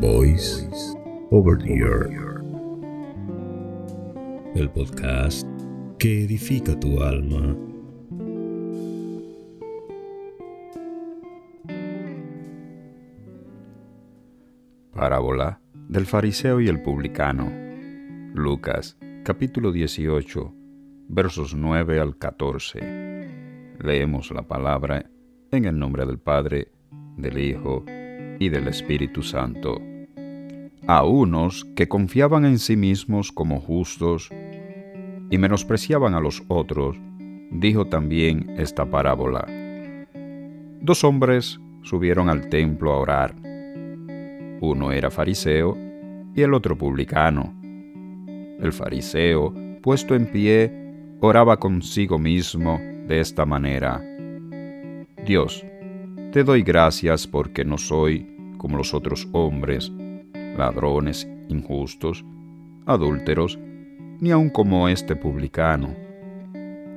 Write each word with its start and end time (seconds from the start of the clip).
Voice 0.00 0.68
Over 1.30 1.56
the 1.56 1.78
Earth. 1.78 2.12
El 4.54 4.68
podcast 4.70 5.46
que 5.98 6.24
edifica 6.24 6.78
tu 6.78 7.02
alma. 7.02 7.56
Parábola 14.92 15.62
del 15.88 16.04
fariseo 16.04 16.60
y 16.60 16.68
el 16.68 16.82
publicano. 16.82 17.50
Lucas, 18.34 18.98
capítulo 19.24 19.72
18, 19.72 20.54
versos 21.08 21.54
9 21.54 22.00
al 22.00 22.18
14. 22.18 22.80
Leemos 23.80 24.30
la 24.30 24.42
palabra 24.42 25.08
en 25.50 25.64
el 25.64 25.78
nombre 25.78 26.04
del 26.04 26.18
Padre, 26.18 26.70
del 27.16 27.38
Hijo 27.38 27.86
y 28.38 28.48
del 28.48 28.68
Espíritu 28.68 29.22
Santo. 29.22 29.80
A 30.86 31.04
unos 31.04 31.64
que 31.74 31.88
confiaban 31.88 32.44
en 32.44 32.58
sí 32.58 32.76
mismos 32.76 33.32
como 33.32 33.60
justos 33.60 34.30
y 35.30 35.38
menospreciaban 35.38 36.14
a 36.14 36.20
los 36.20 36.42
otros, 36.48 36.96
dijo 37.50 37.86
también 37.86 38.54
esta 38.58 38.86
parábola. 38.86 39.46
Dos 40.80 41.02
hombres 41.04 41.58
subieron 41.82 42.28
al 42.28 42.48
templo 42.48 42.92
a 42.92 42.98
orar. 42.98 43.34
Uno 44.60 44.92
era 44.92 45.10
fariseo 45.10 45.76
y 46.34 46.42
el 46.42 46.54
otro 46.54 46.76
publicano. 46.76 47.54
El 48.60 48.72
fariseo, 48.72 49.54
puesto 49.82 50.14
en 50.14 50.26
pie, 50.30 50.72
oraba 51.20 51.58
consigo 51.58 52.18
mismo 52.18 52.78
de 53.06 53.20
esta 53.20 53.44
manera. 53.44 54.02
Dios, 55.24 55.64
te 56.32 56.44
doy 56.44 56.62
gracias 56.62 57.26
porque 57.26 57.64
no 57.64 57.78
soy 57.78 58.35
como 58.66 58.78
los 58.78 58.94
otros 58.94 59.28
hombres, 59.30 59.92
ladrones, 60.58 61.30
injustos, 61.48 62.24
adúlteros, 62.84 63.60
ni 64.18 64.32
aun 64.32 64.50
como 64.50 64.88
este 64.88 65.14
publicano. 65.14 65.94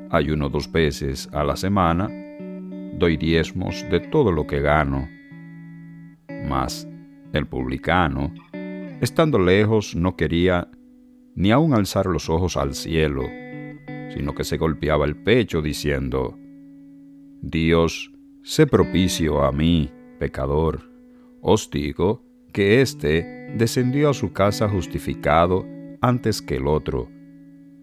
Ayuno 0.10 0.50
dos 0.50 0.72
veces 0.72 1.30
a 1.32 1.44
la 1.44 1.56
semana, 1.56 2.10
doy 2.98 3.18
diezmos 3.18 3.86
de 3.92 4.00
todo 4.00 4.32
lo 4.32 4.48
que 4.48 4.62
gano. 4.62 5.08
Mas 6.48 6.90
el 7.34 7.46
publicano, 7.46 8.34
estando 9.00 9.38
lejos, 9.38 9.96
no 9.96 10.16
quería 10.16 10.72
ni 11.36 11.52
aun 11.52 11.76
alzar 11.76 12.08
los 12.08 12.32
ojos 12.32 12.58
al 12.58 12.74
cielo, 12.74 13.26
sino 14.16 14.34
que 14.34 14.44
se 14.44 14.58
golpeaba 14.58 15.06
el 15.06 15.16
pecho 15.16 15.62
diciendo, 15.62 16.36
Dios, 17.44 18.12
sé 18.42 18.66
propicio 18.66 19.44
a 19.44 19.52
mí, 19.52 19.92
pecador. 20.18 20.90
Os 21.42 21.70
digo 21.70 22.24
que 22.52 22.82
éste 22.82 23.24
descendió 23.58 24.10
a 24.10 24.14
su 24.14 24.34
casa 24.34 24.68
justificado 24.68 25.66
antes 26.02 26.42
que 26.42 26.56
el 26.56 26.68
otro, 26.68 27.10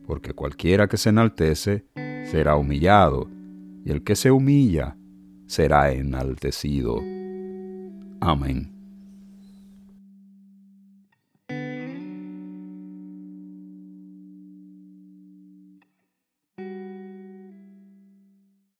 porque 0.06 0.32
cualquiera 0.32 0.88
que 0.88 0.96
se 0.96 1.10
enaltece 1.10 1.86
será 2.24 2.56
humillado, 2.56 3.28
y 3.84 3.90
el 3.90 4.02
que 4.02 4.16
se 4.16 4.30
humilla 4.30 4.96
será 5.46 5.92
enaltecido. 5.92 7.02
Amén. 8.20 8.75